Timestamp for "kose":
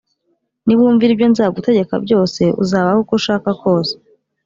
3.61-3.93